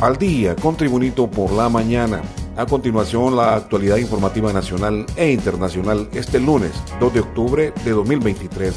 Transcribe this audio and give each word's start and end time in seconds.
al 0.00 0.16
día 0.16 0.54
con 0.54 0.76
Tribunito 0.76 1.28
por 1.28 1.52
la 1.52 1.68
mañana. 1.68 2.22
A 2.56 2.66
continuación, 2.66 3.36
la 3.36 3.56
actualidad 3.56 3.96
informativa 3.96 4.52
nacional 4.52 5.06
e 5.16 5.32
internacional 5.32 6.08
este 6.12 6.38
lunes 6.38 6.72
2 7.00 7.14
de 7.14 7.20
octubre 7.20 7.72
de 7.84 7.90
2023. 7.90 8.74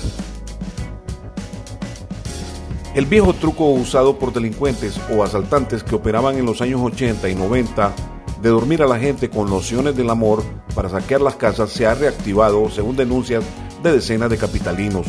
El 2.95 3.05
viejo 3.05 3.33
truco 3.33 3.69
usado 3.69 4.17
por 4.17 4.33
delincuentes 4.33 4.99
o 5.15 5.23
asaltantes 5.23 5.83
que 5.83 5.95
operaban 5.95 6.37
en 6.37 6.45
los 6.45 6.61
años 6.61 6.81
80 6.81 7.29
y 7.29 7.35
90 7.35 7.93
de 8.41 8.49
dormir 8.49 8.81
a 8.81 8.87
la 8.87 8.99
gente 8.99 9.29
con 9.29 9.49
nociones 9.49 9.95
del 9.95 10.09
amor 10.09 10.43
para 10.75 10.89
saquear 10.89 11.21
las 11.21 11.35
casas 11.35 11.69
se 11.69 11.85
ha 11.85 11.93
reactivado 11.93 12.69
según 12.69 12.95
denuncias 12.95 13.43
de 13.83 13.93
decenas 13.93 14.29
de 14.29 14.37
capitalinos. 14.37 15.07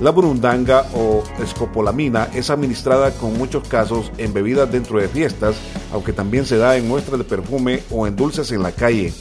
La 0.00 0.10
burundanga 0.10 0.84
o 0.94 1.22
escopolamina 1.42 2.28
es 2.34 2.50
administrada 2.50 3.12
con 3.12 3.38
muchos 3.38 3.66
casos 3.66 4.12
en 4.18 4.34
bebidas 4.34 4.70
dentro 4.70 4.98
de 4.98 5.08
fiestas, 5.08 5.56
aunque 5.90 6.12
también 6.12 6.44
se 6.44 6.58
da 6.58 6.76
en 6.76 6.86
muestras 6.86 7.18
de 7.18 7.24
perfume 7.24 7.82
o 7.90 8.06
en 8.06 8.14
dulces 8.14 8.52
en 8.52 8.62
la 8.62 8.72
calle. 8.72 9.14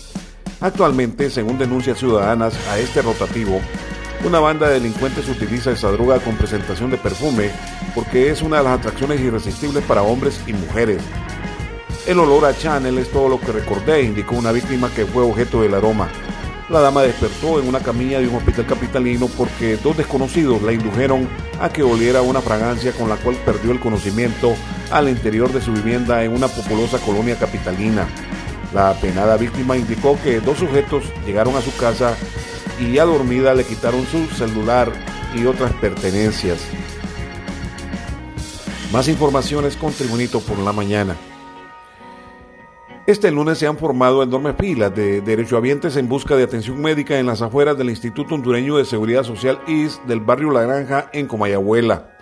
Actualmente, 0.60 1.30
según 1.30 1.58
denuncias 1.58 2.00
ciudadanas 2.00 2.56
a 2.70 2.78
este 2.78 3.02
rotativo, 3.02 3.62
una 4.26 4.40
banda 4.40 4.68
de 4.68 4.76
delincuentes 4.76 5.30
utiliza 5.30 5.72
esa 5.72 5.92
droga 5.92 6.20
con 6.20 6.36
presentación 6.36 6.92
de 6.92 6.98
perfume 6.98 7.52
porque 7.94 8.30
es 8.30 8.42
una 8.42 8.58
de 8.58 8.64
las 8.64 8.80
atracciones 8.80 9.22
irresistibles 9.22 9.84
para 9.86 10.02
hombres 10.02 10.42
y 10.46 10.52
mujeres. 10.52 11.02
El 12.06 12.20
olor 12.20 12.46
a 12.46 12.58
Chanel 12.58 12.98
es 12.98 13.10
todo 13.12 13.30
lo 13.30 13.40
que 13.40 13.54
recordé, 13.54 14.04
indicó 14.04 14.36
una 14.36 14.52
víctima 14.52 14.92
que 14.94 15.06
fue 15.06 15.24
objeto 15.24 15.62
del 15.62 15.74
aroma. 15.74 16.10
La 16.68 16.80
dama 16.80 17.04
despertó 17.04 17.60
en 17.60 17.68
una 17.68 17.80
camilla 17.80 18.20
de 18.20 18.28
un 18.28 18.36
hospital 18.36 18.66
capitalino 18.66 19.28
porque 19.28 19.78
dos 19.78 19.96
desconocidos 19.96 20.64
la 20.64 20.74
indujeron 20.74 21.28
a 21.62 21.70
que 21.70 21.84
oliera 21.84 22.24
una 22.24 22.42
fragancia 22.42 22.92
con 22.92 23.08
la 23.08 23.18
cual 23.18 23.36
perdió 23.46 23.72
el 23.72 23.80
conocimiento 23.80 24.56
al 24.92 25.08
interior 25.08 25.54
de 25.54 25.62
su 25.62 25.72
vivienda 25.72 26.24
en 26.24 26.34
una 26.34 26.48
populosa 26.48 26.98
colonia 26.98 27.38
capitalina. 27.38 28.08
La 28.74 28.94
penada 28.94 29.38
víctima 29.38 29.78
indicó 29.78 30.18
que 30.24 30.40
dos 30.40 30.58
sujetos 30.58 31.04
llegaron 31.24 31.56
a 31.56 31.62
su 31.62 31.76
casa 31.78 32.18
y 32.80 32.94
ya 32.94 33.06
dormida 33.06 33.54
le 33.54 33.64
quitaron 33.64 34.06
su 34.08 34.26
celular 34.36 34.92
y 35.36 35.46
otras 35.46 35.72
pertenencias. 35.74 36.62
Más 38.92 39.08
informaciones 39.08 39.76
con 39.76 39.94
Tribunito 39.94 40.40
por 40.40 40.58
la 40.58 40.74
mañana. 40.74 41.16
Este 43.08 43.30
lunes 43.30 43.60
se 43.60 43.68
han 43.68 43.78
formado 43.78 44.24
enormes 44.24 44.56
filas 44.58 44.96
de 44.96 45.22
derechohabientes 45.22 45.96
en 45.96 46.10
busca 46.10 46.36
de 46.36 46.42
atención 46.42 46.82
médica 46.82 47.20
en 47.20 47.28
las 47.28 47.44
afueras 47.44 47.78
del 47.78 47.92
Instituto 47.92 48.34
Hondureño 48.34 48.78
de 48.78 48.86
Seguridad 48.86 49.24
Social 49.24 49.62
IS 49.68 50.02
del 50.08 50.22
barrio 50.22 50.50
La 50.50 50.64
Granja 50.64 51.12
en 51.14 51.28
Comayagüela. 51.28 52.18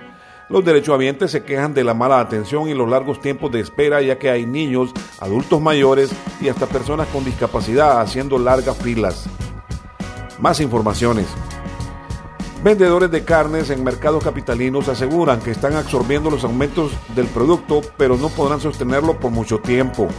Los 0.50 0.66
derechohabientes 0.66 1.32
se 1.32 1.46
quejan 1.46 1.74
de 1.74 1.86
la 1.86 1.94
mala 1.94 2.20
atención 2.20 2.68
y 2.68 2.74
los 2.74 2.90
largos 2.90 3.22
tiempos 3.22 3.50
de 3.54 3.62
espera 3.62 4.02
ya 4.02 4.20
que 4.20 4.30
hay 4.30 4.46
niños, 4.46 4.92
adultos 5.22 5.62
mayores 5.62 6.12
y 6.42 6.50
hasta 6.50 6.66
personas 6.66 7.08
con 7.08 7.24
discapacidad 7.24 8.02
haciendo 8.02 8.38
largas 8.38 8.76
filas. 8.76 9.26
Más 10.38 10.60
informaciones. 10.60 11.28
Vendedores 12.62 13.10
de 13.10 13.24
carnes 13.24 13.70
en 13.70 13.86
mercados 13.86 14.22
capitalinos 14.22 14.90
aseguran 14.90 15.40
que 15.40 15.52
están 15.52 15.76
absorbiendo 15.78 16.30
los 16.30 16.44
aumentos 16.44 16.92
del 17.16 17.28
producto, 17.28 17.80
pero 17.96 18.18
no 18.18 18.28
podrán 18.28 18.60
sostenerlo 18.60 19.18
por 19.18 19.32
mucho 19.32 19.60
tiempo. 19.60 20.10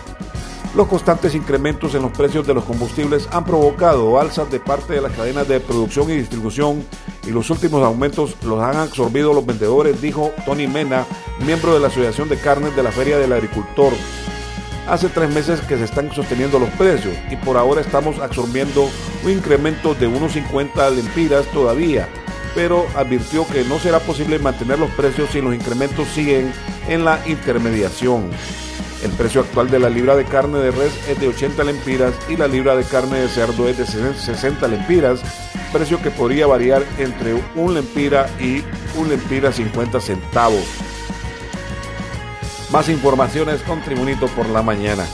Los 0.74 0.88
constantes 0.88 1.36
incrementos 1.36 1.94
en 1.94 2.02
los 2.02 2.10
precios 2.10 2.44
de 2.48 2.52
los 2.52 2.64
combustibles 2.64 3.28
han 3.30 3.44
provocado 3.44 4.18
alzas 4.18 4.50
de 4.50 4.58
parte 4.58 4.94
de 4.94 5.00
las 5.00 5.12
cadenas 5.12 5.46
de 5.46 5.60
producción 5.60 6.10
y 6.10 6.16
distribución 6.16 6.84
y 7.24 7.30
los 7.30 7.48
últimos 7.50 7.80
aumentos 7.84 8.34
los 8.42 8.60
han 8.60 8.76
absorbido 8.78 9.32
los 9.32 9.46
vendedores, 9.46 10.02
dijo 10.02 10.32
Tony 10.44 10.66
Mena, 10.66 11.06
miembro 11.46 11.74
de 11.74 11.78
la 11.78 11.86
Asociación 11.86 12.28
de 12.28 12.38
Carnes 12.38 12.74
de 12.74 12.82
la 12.82 12.90
Feria 12.90 13.18
del 13.18 13.32
Agricultor. 13.32 13.92
Hace 14.88 15.08
tres 15.10 15.30
meses 15.30 15.60
que 15.60 15.78
se 15.78 15.84
están 15.84 16.12
sosteniendo 16.12 16.58
los 16.58 16.70
precios 16.70 17.14
y 17.30 17.36
por 17.36 17.56
ahora 17.56 17.80
estamos 17.80 18.18
absorbiendo 18.18 18.90
un 19.24 19.30
incremento 19.30 19.94
de 19.94 20.08
unos 20.08 20.32
50 20.32 20.90
lempiras 20.90 21.46
todavía, 21.52 22.08
pero 22.56 22.84
advirtió 22.96 23.46
que 23.46 23.62
no 23.62 23.78
será 23.78 24.00
posible 24.00 24.40
mantener 24.40 24.80
los 24.80 24.90
precios 24.90 25.30
si 25.30 25.40
los 25.40 25.54
incrementos 25.54 26.08
siguen 26.08 26.52
en 26.88 27.04
la 27.04 27.20
intermediación. 27.28 28.32
El 29.04 29.10
precio 29.10 29.42
actual 29.42 29.68
de 29.70 29.78
la 29.78 29.90
libra 29.90 30.16
de 30.16 30.24
carne 30.24 30.60
de 30.60 30.70
res 30.70 30.92
es 31.08 31.20
de 31.20 31.28
80 31.28 31.62
lempiras 31.62 32.14
y 32.26 32.38
la 32.38 32.48
libra 32.48 32.74
de 32.74 32.84
carne 32.84 33.20
de 33.20 33.28
cerdo 33.28 33.68
es 33.68 33.76
de 33.76 33.84
60 33.86 34.66
lempiras, 34.66 35.20
precio 35.74 36.00
que 36.00 36.10
podría 36.10 36.46
variar 36.46 36.82
entre 36.96 37.34
un 37.54 37.74
lempira 37.74 38.26
y 38.40 38.64
un 38.98 39.10
lempira 39.10 39.52
50 39.52 40.00
centavos. 40.00 40.64
Más 42.72 42.88
informaciones 42.88 43.62
con 43.62 43.82
Tribunito 43.82 44.26
por 44.28 44.48
la 44.48 44.62
mañana. 44.62 45.04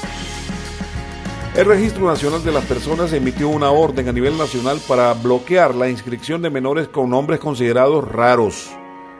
El 1.56 1.66
Registro 1.66 2.06
Nacional 2.06 2.44
de 2.44 2.52
las 2.52 2.64
Personas 2.66 3.12
emitió 3.12 3.48
una 3.48 3.72
orden 3.72 4.08
a 4.08 4.12
nivel 4.12 4.38
nacional 4.38 4.80
para 4.86 5.14
bloquear 5.14 5.74
la 5.74 5.88
inscripción 5.88 6.42
de 6.42 6.50
menores 6.50 6.86
con 6.86 7.10
nombres 7.10 7.40
considerados 7.40 8.06
raros. 8.06 8.70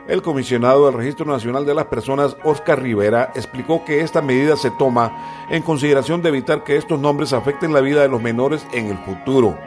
El 0.07 0.21
comisionado 0.21 0.85
del 0.85 0.95
Registro 0.95 1.25
Nacional 1.25 1.65
de 1.65 1.75
las 1.75 1.85
Personas, 1.85 2.35
Oscar 2.43 2.81
Rivera, 2.81 3.31
explicó 3.35 3.85
que 3.85 4.01
esta 4.01 4.21
medida 4.21 4.57
se 4.57 4.71
toma 4.71 5.45
en 5.49 5.61
consideración 5.61 6.21
de 6.21 6.29
evitar 6.29 6.63
que 6.63 6.75
estos 6.75 6.99
nombres 6.99 7.33
afecten 7.33 7.71
la 7.71 7.81
vida 7.81 8.01
de 8.01 8.07
los 8.07 8.21
menores 8.21 8.65
en 8.73 8.87
el 8.87 8.97
futuro. 8.97 9.57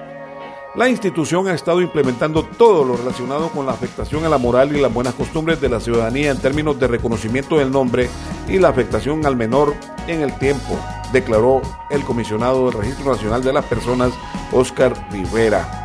La 0.75 0.89
institución 0.89 1.47
ha 1.47 1.55
estado 1.55 1.81
implementando 1.81 2.43
todo 2.43 2.85
lo 2.85 2.97
relacionado 2.97 3.49
con 3.51 3.65
la 3.65 3.73
afectación 3.73 4.25
a 4.25 4.29
la 4.29 4.39
moral 4.39 4.75
y 4.77 4.81
las 4.81 4.93
buenas 4.93 5.15
costumbres 5.15 5.61
de 5.61 5.69
la 5.69 5.79
ciudadanía 5.79 6.33
en 6.33 6.41
términos 6.41 6.81
de 6.81 6.89
reconocimiento 6.89 7.59
del 7.59 7.71
nombre 7.71 8.11
y 8.49 8.59
la 8.59 8.71
afectación 8.71 9.25
al 9.25 9.37
menor 9.37 9.73
en 10.09 10.21
el 10.21 10.37
tiempo, 10.37 10.77
declaró 11.13 11.63
el 11.91 12.03
comisionado 12.03 12.69
del 12.69 12.81
Registro 12.81 13.13
Nacional 13.13 13.45
de 13.45 13.53
las 13.53 13.65
Personas, 13.67 14.13
Oscar 14.51 14.93
Rivera. 15.13 15.85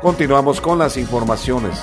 Continuamos 0.00 0.60
con 0.60 0.78
las 0.78 0.96
informaciones. 0.96 1.82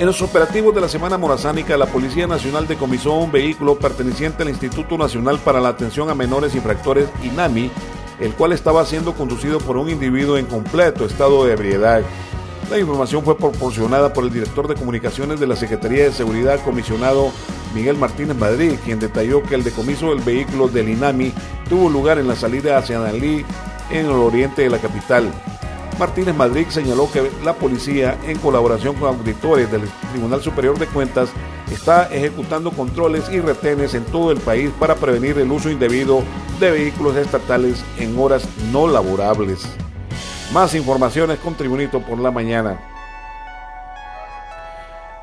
En 0.00 0.06
los 0.06 0.22
operativos 0.22 0.74
de 0.74 0.80
la 0.80 0.88
Semana 0.88 1.18
Morazánica, 1.18 1.76
la 1.76 1.84
Policía 1.84 2.26
Nacional 2.26 2.66
decomisó 2.66 3.12
un 3.12 3.30
vehículo 3.30 3.78
perteneciente 3.78 4.42
al 4.42 4.48
Instituto 4.48 4.96
Nacional 4.96 5.38
para 5.40 5.60
la 5.60 5.68
Atención 5.68 6.08
a 6.08 6.14
Menores 6.14 6.54
Infractores, 6.54 7.10
INAMI, 7.22 7.70
el 8.18 8.32
cual 8.32 8.54
estaba 8.54 8.86
siendo 8.86 9.12
conducido 9.12 9.58
por 9.58 9.76
un 9.76 9.90
individuo 9.90 10.38
en 10.38 10.46
completo 10.46 11.04
estado 11.04 11.44
de 11.44 11.52
ebriedad. 11.52 12.00
La 12.70 12.78
información 12.78 13.22
fue 13.22 13.36
proporcionada 13.36 14.10
por 14.14 14.24
el 14.24 14.32
director 14.32 14.68
de 14.68 14.74
comunicaciones 14.74 15.38
de 15.38 15.46
la 15.46 15.54
Secretaría 15.54 16.04
de 16.04 16.12
Seguridad, 16.12 16.64
comisionado 16.64 17.30
Miguel 17.74 17.98
Martínez 17.98 18.38
Madrid, 18.38 18.78
quien 18.82 19.00
detalló 19.00 19.42
que 19.42 19.54
el 19.54 19.64
decomiso 19.64 20.14
del 20.14 20.24
vehículo 20.24 20.68
del 20.68 20.88
INAMI 20.88 21.34
tuvo 21.68 21.90
lugar 21.90 22.18
en 22.18 22.26
la 22.26 22.36
salida 22.36 22.78
hacia 22.78 23.00
Dalí, 23.00 23.44
en 23.90 24.06
el 24.06 24.12
oriente 24.12 24.62
de 24.62 24.70
la 24.70 24.78
capital. 24.78 25.30
Martínez 26.00 26.34
Madrid 26.34 26.66
señaló 26.70 27.12
que 27.12 27.30
la 27.44 27.52
policía, 27.52 28.18
en 28.26 28.38
colaboración 28.38 28.94
con 28.96 29.08
auditores 29.08 29.70
del 29.70 29.82
Tribunal 30.12 30.40
Superior 30.40 30.78
de 30.78 30.86
Cuentas, 30.86 31.28
está 31.70 32.04
ejecutando 32.04 32.70
controles 32.70 33.28
y 33.30 33.38
retenes 33.38 33.92
en 33.92 34.06
todo 34.06 34.32
el 34.32 34.40
país 34.40 34.70
para 34.80 34.94
prevenir 34.94 35.38
el 35.38 35.52
uso 35.52 35.68
indebido 35.68 36.22
de 36.58 36.70
vehículos 36.70 37.16
estatales 37.16 37.84
en 37.98 38.18
horas 38.18 38.48
no 38.72 38.88
laborables. 38.88 39.68
Más 40.54 40.74
informaciones 40.74 41.38
con 41.38 41.54
Tribunito 41.54 42.00
por 42.00 42.18
la 42.18 42.30
mañana. 42.30 42.80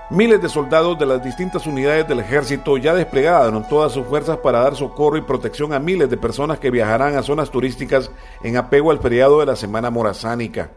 Miles 0.10 0.42
de 0.42 0.48
soldados 0.48 0.98
de 0.98 1.06
las 1.06 1.22
distintas 1.22 1.68
unidades 1.68 2.08
del 2.08 2.22
ejército 2.22 2.78
ya 2.78 2.96
desplegaron 2.96 3.68
todas 3.68 3.92
sus 3.92 4.08
fuerzas 4.08 4.38
para 4.38 4.62
dar 4.62 4.74
socorro 4.74 5.18
y 5.18 5.22
protección 5.22 5.74
a 5.74 5.80
miles 5.80 6.10
de 6.10 6.16
personas 6.16 6.60
que 6.60 6.72
viajarán 6.72 7.18
a 7.18 7.24
zonas 7.24 7.52
turísticas 7.52 8.10
en 8.42 8.56
apego 8.56 8.92
al 8.92 9.00
feriado 9.00 9.42
de 9.42 9.46
la 9.48 9.58
Semana 9.58 9.90
Morazánica. 9.90 10.72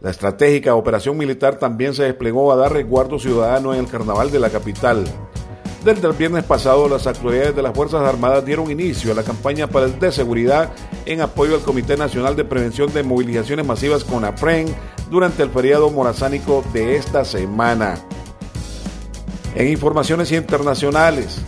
La 0.00 0.10
estratégica 0.10 0.74
operación 0.76 1.18
militar 1.18 1.58
también 1.58 1.92
se 1.92 2.04
desplegó 2.04 2.50
a 2.52 2.56
dar 2.56 2.72
resguardo 2.72 3.18
ciudadano 3.18 3.74
en 3.74 3.80
el 3.80 3.90
carnaval 3.90 4.30
de 4.30 4.40
la 4.40 4.48
capital. 4.48 5.04
Desde 5.84 6.08
el 6.08 6.14
viernes 6.14 6.44
pasado, 6.44 6.88
las 6.88 7.06
autoridades 7.06 7.54
de 7.54 7.60
las 7.60 7.74
Fuerzas 7.74 8.00
Armadas 8.00 8.46
dieron 8.46 8.70
inicio 8.70 9.12
a 9.12 9.14
la 9.14 9.24
campaña 9.24 9.66
para 9.66 9.84
el 9.84 9.98
de 9.98 10.10
seguridad 10.10 10.70
en 11.04 11.20
apoyo 11.20 11.54
al 11.54 11.60
Comité 11.60 11.98
Nacional 11.98 12.34
de 12.34 12.46
Prevención 12.46 12.90
de 12.94 13.02
Movilizaciones 13.02 13.66
Masivas 13.66 14.04
con 14.04 14.24
APREN 14.24 14.74
durante 15.10 15.42
el 15.42 15.50
feriado 15.50 15.90
morazánico 15.90 16.64
de 16.72 16.96
esta 16.96 17.26
semana. 17.26 17.96
En 19.54 19.68
informaciones 19.68 20.32
internacionales, 20.32 21.38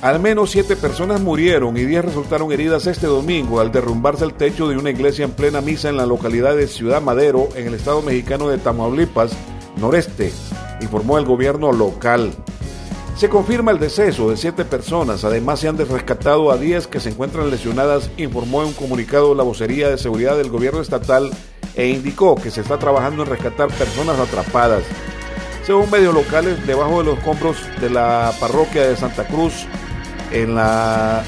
al 0.00 0.20
menos 0.20 0.50
siete 0.50 0.76
personas 0.76 1.20
murieron 1.20 1.76
y 1.76 1.84
diez 1.84 2.04
resultaron 2.04 2.52
heridas 2.52 2.86
este 2.86 3.08
domingo 3.08 3.58
al 3.58 3.72
derrumbarse 3.72 4.24
el 4.24 4.34
techo 4.34 4.68
de 4.68 4.76
una 4.76 4.90
iglesia 4.90 5.24
en 5.24 5.32
plena 5.32 5.60
misa 5.60 5.88
en 5.88 5.96
la 5.96 6.06
localidad 6.06 6.54
de 6.54 6.68
Ciudad 6.68 7.02
Madero, 7.02 7.48
en 7.56 7.66
el 7.66 7.74
estado 7.74 8.00
mexicano 8.00 8.48
de 8.48 8.58
Tamaulipas, 8.58 9.32
noreste, 9.76 10.32
informó 10.80 11.18
el 11.18 11.24
gobierno 11.24 11.72
local. 11.72 12.32
Se 13.16 13.28
confirma 13.28 13.72
el 13.72 13.80
deceso 13.80 14.30
de 14.30 14.36
siete 14.36 14.64
personas, 14.64 15.24
además 15.24 15.58
se 15.58 15.66
han 15.66 15.76
rescatado 15.76 16.52
a 16.52 16.58
diez 16.58 16.86
que 16.86 17.00
se 17.00 17.08
encuentran 17.08 17.50
lesionadas, 17.50 18.08
informó 18.18 18.62
en 18.62 18.68
un 18.68 18.74
comunicado 18.74 19.34
la 19.34 19.42
vocería 19.42 19.88
de 19.88 19.98
seguridad 19.98 20.36
del 20.36 20.50
gobierno 20.50 20.80
estatal 20.80 21.32
e 21.74 21.88
indicó 21.88 22.36
que 22.36 22.52
se 22.52 22.60
está 22.60 22.78
trabajando 22.78 23.24
en 23.24 23.30
rescatar 23.30 23.66
personas 23.70 24.16
atrapadas. 24.20 24.84
Según 25.68 25.90
medios 25.90 26.14
locales, 26.14 26.66
debajo 26.66 27.00
de 27.00 27.04
los 27.04 27.18
escombros 27.18 27.58
de 27.78 27.90
la 27.90 28.32
parroquia 28.40 28.88
de 28.88 28.96
Santa 28.96 29.26
Cruz, 29.26 29.66
en 30.32 30.54
la 30.54 31.22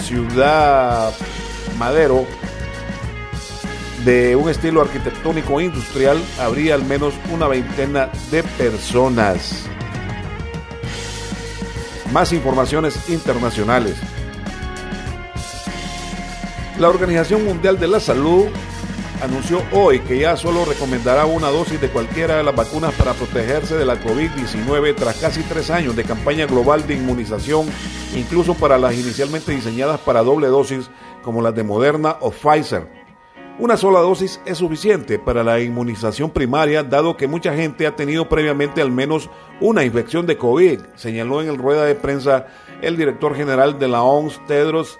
ciudad 0.00 1.12
Madero, 1.78 2.24
de 4.06 4.36
un 4.36 4.48
estilo 4.48 4.80
arquitectónico 4.80 5.60
e 5.60 5.64
industrial, 5.64 6.18
habría 6.40 6.74
al 6.74 6.82
menos 6.86 7.12
una 7.30 7.46
veintena 7.46 8.08
de 8.30 8.42
personas. 8.42 9.66
Más 12.10 12.32
informaciones 12.32 13.06
internacionales. 13.10 13.96
La 16.78 16.88
Organización 16.88 17.44
Mundial 17.44 17.78
de 17.78 17.88
la 17.88 18.00
Salud 18.00 18.46
anunció 19.22 19.62
hoy 19.72 20.00
que 20.00 20.18
ya 20.18 20.36
solo 20.36 20.64
recomendará 20.64 21.26
una 21.26 21.48
dosis 21.48 21.80
de 21.80 21.88
cualquiera 21.88 22.36
de 22.36 22.42
las 22.42 22.56
vacunas 22.56 22.92
para 22.94 23.14
protegerse 23.14 23.76
de 23.76 23.84
la 23.84 24.02
COVID-19 24.02 24.96
tras 24.96 25.16
casi 25.16 25.42
tres 25.44 25.70
años 25.70 25.94
de 25.94 26.02
campaña 26.02 26.46
global 26.46 26.86
de 26.88 26.94
inmunización, 26.94 27.66
incluso 28.16 28.54
para 28.54 28.78
las 28.78 28.94
inicialmente 28.94 29.52
diseñadas 29.52 30.00
para 30.00 30.24
doble 30.24 30.48
dosis 30.48 30.90
como 31.22 31.40
las 31.40 31.54
de 31.54 31.62
Moderna 31.62 32.16
o 32.20 32.32
Pfizer. 32.32 32.88
Una 33.60 33.76
sola 33.76 34.00
dosis 34.00 34.40
es 34.44 34.58
suficiente 34.58 35.20
para 35.20 35.44
la 35.44 35.60
inmunización 35.60 36.30
primaria, 36.30 36.82
dado 36.82 37.16
que 37.16 37.28
mucha 37.28 37.54
gente 37.54 37.86
ha 37.86 37.94
tenido 37.94 38.28
previamente 38.28 38.82
al 38.82 38.90
menos 38.90 39.30
una 39.60 39.84
infección 39.84 40.26
de 40.26 40.36
COVID, 40.36 40.80
señaló 40.96 41.42
en 41.42 41.48
el 41.48 41.58
rueda 41.58 41.84
de 41.84 41.94
prensa 41.94 42.46
el 42.80 42.96
director 42.96 43.36
general 43.36 43.78
de 43.78 43.86
la 43.86 44.02
OMS, 44.02 44.44
Tedros 44.46 44.98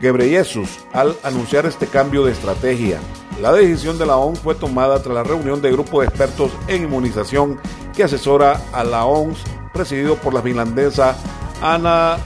Ghebreyesus 0.00 0.80
al 0.92 1.16
anunciar 1.22 1.66
este 1.66 1.86
cambio 1.86 2.24
de 2.24 2.32
estrategia. 2.32 3.00
La 3.40 3.52
decisión 3.52 3.98
de 3.98 4.06
la 4.06 4.16
OMS 4.16 4.40
fue 4.40 4.54
tomada 4.54 5.02
tras 5.02 5.14
la 5.14 5.24
reunión 5.24 5.60
de 5.60 5.72
grupo 5.72 6.00
de 6.00 6.06
expertos 6.06 6.52
en 6.68 6.84
inmunización 6.84 7.58
que 7.94 8.04
asesora 8.04 8.60
a 8.72 8.84
la 8.84 9.04
OMS, 9.04 9.38
presidido 9.72 10.16
por 10.16 10.34
la 10.34 10.42
finlandesa 10.42 11.16
Anna 11.60 12.18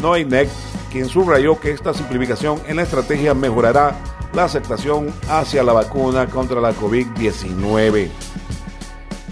Noinek, 0.00 0.48
quien 0.90 1.08
subrayó 1.08 1.60
que 1.60 1.70
esta 1.70 1.94
simplificación 1.94 2.60
en 2.66 2.76
la 2.76 2.82
estrategia 2.82 3.34
mejorará 3.34 3.96
la 4.32 4.44
aceptación 4.44 5.12
hacia 5.28 5.62
la 5.62 5.72
vacuna 5.72 6.26
contra 6.26 6.60
la 6.60 6.72
COVID-19. 6.72 8.08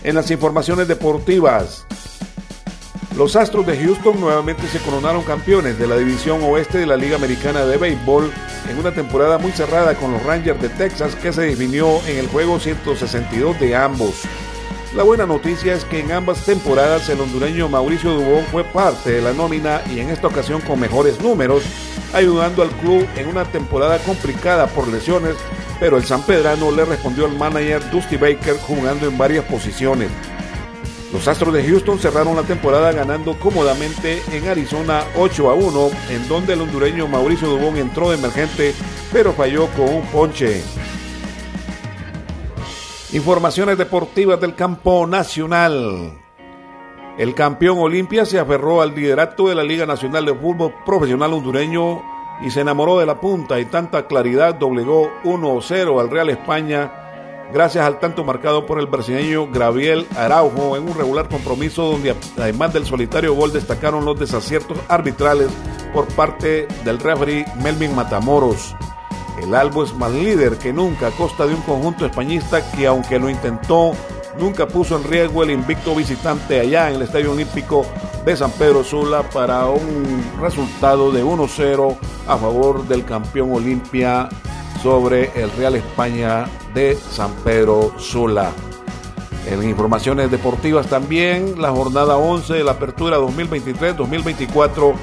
En 0.04 0.14
las 0.14 0.30
informaciones 0.30 0.88
deportivas, 0.88 1.86
los 3.18 3.34
Astros 3.34 3.66
de 3.66 3.76
Houston 3.76 4.20
nuevamente 4.20 4.68
se 4.68 4.78
coronaron 4.78 5.24
campeones 5.24 5.76
de 5.76 5.88
la 5.88 5.96
división 5.96 6.40
oeste 6.44 6.78
de 6.78 6.86
la 6.86 6.96
Liga 6.96 7.16
Americana 7.16 7.64
de 7.64 7.76
Béisbol 7.76 8.30
en 8.70 8.78
una 8.78 8.92
temporada 8.92 9.38
muy 9.38 9.50
cerrada 9.50 9.96
con 9.96 10.12
los 10.12 10.22
Rangers 10.22 10.62
de 10.62 10.68
Texas 10.68 11.16
que 11.16 11.32
se 11.32 11.42
definió 11.42 12.00
en 12.06 12.18
el 12.18 12.28
juego 12.28 12.60
162 12.60 13.58
de 13.58 13.74
ambos. 13.74 14.22
La 14.94 15.02
buena 15.02 15.26
noticia 15.26 15.74
es 15.74 15.84
que 15.84 15.98
en 15.98 16.12
ambas 16.12 16.46
temporadas 16.46 17.08
el 17.08 17.20
hondureño 17.20 17.68
Mauricio 17.68 18.14
Dubón 18.14 18.44
fue 18.52 18.62
parte 18.62 19.10
de 19.10 19.20
la 19.20 19.32
nómina 19.32 19.82
y 19.92 19.98
en 19.98 20.10
esta 20.10 20.28
ocasión 20.28 20.60
con 20.60 20.78
mejores 20.78 21.20
números, 21.20 21.64
ayudando 22.14 22.62
al 22.62 22.70
club 22.70 23.04
en 23.16 23.26
una 23.26 23.44
temporada 23.46 23.98
complicada 23.98 24.68
por 24.68 24.86
lesiones, 24.86 25.34
pero 25.80 25.96
el 25.96 26.04
San 26.04 26.22
Pedrano 26.22 26.70
le 26.70 26.84
respondió 26.84 27.26
al 27.26 27.36
manager 27.36 27.90
Dusty 27.90 28.16
Baker 28.16 28.58
jugando 28.58 29.08
en 29.08 29.18
varias 29.18 29.44
posiciones. 29.44 30.08
Los 31.12 31.26
Astros 31.26 31.54
de 31.54 31.64
Houston 31.64 31.98
cerraron 31.98 32.36
la 32.36 32.42
temporada 32.42 32.92
ganando 32.92 33.38
cómodamente 33.38 34.22
en 34.30 34.46
Arizona 34.46 35.04
8 35.16 35.50
a 35.50 35.54
1, 35.54 35.90
en 36.10 36.28
donde 36.28 36.52
el 36.52 36.60
hondureño 36.60 37.08
Mauricio 37.08 37.48
Dubón 37.48 37.78
entró 37.78 38.10
de 38.10 38.18
emergente, 38.18 38.74
pero 39.10 39.32
falló 39.32 39.68
con 39.68 39.88
un 39.88 40.02
ponche. 40.06 40.62
Informaciones 43.12 43.78
deportivas 43.78 44.38
del 44.38 44.54
campo 44.54 45.06
nacional. 45.06 46.12
El 47.16 47.34
campeón 47.34 47.78
Olimpia 47.78 48.26
se 48.26 48.38
aferró 48.38 48.82
al 48.82 48.94
liderato 48.94 49.48
de 49.48 49.54
la 49.54 49.64
Liga 49.64 49.86
Nacional 49.86 50.26
de 50.26 50.34
Fútbol 50.34 50.74
Profesional 50.84 51.32
Hondureño 51.32 52.02
y 52.44 52.50
se 52.50 52.60
enamoró 52.60 52.98
de 52.98 53.06
la 53.06 53.18
punta 53.18 53.58
y 53.58 53.64
tanta 53.64 54.06
claridad 54.06 54.54
doblegó 54.56 55.10
1-0 55.24 56.00
al 56.00 56.10
Real 56.10 56.28
España 56.28 57.07
gracias 57.52 57.84
al 57.84 57.98
tanto 57.98 58.24
marcado 58.24 58.66
por 58.66 58.78
el 58.78 58.86
brasileño 58.86 59.48
Gabriel 59.50 60.06
Araujo 60.16 60.76
en 60.76 60.88
un 60.88 60.96
regular 60.96 61.28
compromiso 61.28 61.90
donde 61.90 62.14
además 62.36 62.72
del 62.72 62.86
solitario 62.86 63.34
gol 63.34 63.52
destacaron 63.52 64.04
los 64.04 64.18
desaciertos 64.18 64.78
arbitrales 64.88 65.48
por 65.92 66.06
parte 66.08 66.66
del 66.84 66.98
referee 66.98 67.46
Melvin 67.62 67.94
Matamoros. 67.94 68.74
El 69.42 69.54
Albo 69.54 69.84
es 69.84 69.94
más 69.94 70.10
líder 70.10 70.58
que 70.58 70.72
nunca 70.72 71.08
a 71.08 71.10
costa 71.12 71.46
de 71.46 71.54
un 71.54 71.62
conjunto 71.62 72.04
españista 72.04 72.72
que 72.72 72.86
aunque 72.86 73.18
lo 73.18 73.30
intentó, 73.30 73.92
nunca 74.38 74.66
puso 74.66 74.96
en 74.96 75.04
riesgo 75.04 75.42
el 75.42 75.50
invicto 75.50 75.94
visitante 75.94 76.60
allá 76.60 76.88
en 76.88 76.96
el 76.96 77.02
Estadio 77.02 77.32
Olímpico 77.32 77.86
de 78.24 78.36
San 78.36 78.50
Pedro 78.52 78.82
Sula 78.82 79.22
para 79.30 79.66
un 79.66 80.24
resultado 80.40 81.10
de 81.12 81.24
1-0 81.24 81.96
a 82.26 82.36
favor 82.36 82.86
del 82.86 83.04
campeón 83.04 83.52
Olimpia 83.52 84.28
sobre 84.82 85.30
el 85.40 85.50
Real 85.52 85.76
España 85.76 86.46
de 86.74 86.96
San 86.96 87.32
Pedro 87.44 87.94
Sula. 87.98 88.52
En 89.46 89.62
informaciones 89.62 90.30
deportivas 90.30 90.88
también, 90.88 91.60
la 91.60 91.70
jornada 91.70 92.16
11 92.16 92.52
de 92.52 92.64
la 92.64 92.72
apertura 92.72 93.18
2023-2024 93.18 94.94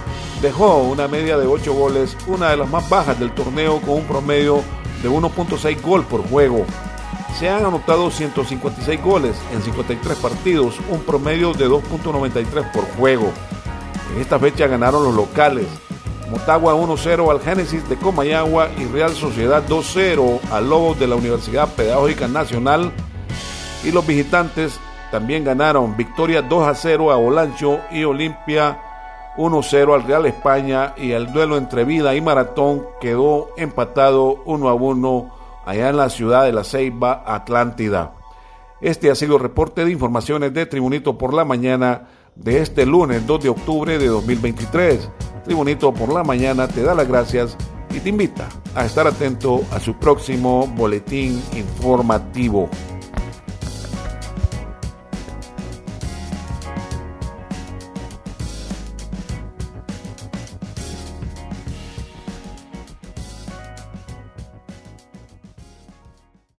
dejó 0.42 0.84
una 0.84 1.08
media 1.08 1.38
de 1.38 1.48
8 1.48 1.74
goles, 1.74 2.16
una 2.28 2.52
de 2.52 2.58
las 2.58 2.70
más 2.70 2.88
bajas 2.88 3.20
del 3.20 3.32
torneo 3.32 3.82
con 3.82 3.96
un 3.96 4.04
promedio 4.04 4.62
de 5.02 5.10
1.6 5.10 5.82
gol 5.82 6.04
por 6.04 6.28
juego. 6.30 6.66
Se 7.40 7.50
han 7.50 7.66
anotado 7.66 8.12
156 8.12 9.02
goles 9.04 9.36
en 9.52 9.62
53 9.62 10.18
partidos, 10.20 10.76
un 10.90 11.02
promedio 11.02 11.54
de 11.54 11.68
2.93 11.68 12.72
por 12.72 12.86
juego. 12.96 13.32
En 14.14 14.22
esta 14.22 14.40
fecha 14.40 14.68
ganaron 14.68 15.04
los 15.04 15.16
locales, 15.16 15.68
Motagua 16.30 16.74
1-0 16.74 17.30
al 17.30 17.40
Génesis 17.40 17.88
de 17.88 17.98
Comayagua 17.98 18.70
y 18.78 18.86
Real 18.86 19.12
Sociedad 19.12 19.64
2-0 19.68 20.40
al 20.52 20.70
Lobos 20.70 21.00
de 21.00 21.08
la 21.08 21.16
Universidad 21.16 21.70
Pedagógica 21.70 22.28
Nacional. 22.28 22.92
Y 23.84 23.92
los 23.92 24.06
visitantes 24.06 24.80
también 25.12 25.44
ganaron 25.44 25.96
victoria 25.96 26.48
2-0 26.48 27.12
a 27.12 27.18
Olancho 27.18 27.80
y 27.92 28.04
Olimpia 28.04 28.80
1-0 29.38 29.94
al 29.94 30.04
Real 30.04 30.26
España 30.26 30.94
y 30.98 31.12
el 31.12 31.32
duelo 31.32 31.58
entre 31.58 31.84
Vida 31.84 32.16
y 32.16 32.22
Maratón 32.22 32.86
quedó 33.00 33.52
empatado 33.58 34.44
1-1 34.46 35.32
allá 35.66 35.90
en 35.90 35.98
la 35.98 36.10
ciudad 36.10 36.46
de 36.46 36.54
La 36.54 36.64
Ceiba, 36.64 37.24
Atlántida. 37.26 38.14
Este 38.82 39.12
ha 39.12 39.16
sido 39.16 39.36
el 39.36 39.42
reporte 39.42 39.86
de 39.86 39.92
informaciones 39.92 40.54
de 40.54 40.66
Tribunito 40.66 41.18
por 41.18 41.34
la 41.34 41.46
mañana 41.46 42.08
de 42.36 42.62
este 42.62 42.86
lunes 42.86 43.26
2 43.26 43.44
de 43.44 43.50
octubre 43.50 43.98
de 43.98 44.08
2023. 44.08 45.10
Tribunito 45.46 45.94
por 45.94 46.12
la 46.12 46.24
mañana 46.24 46.68
te 46.68 46.82
da 46.82 46.96
las 46.96 47.08
gracias 47.08 47.56
y 47.96 48.00
te 48.00 48.10
invita 48.10 48.50
a 48.74 48.84
estar 48.84 49.08
atento 49.08 49.62
a 49.72 49.80
su 49.80 49.94
próximo 49.94 50.68
boletín 50.76 51.42
informativo. 51.56 52.68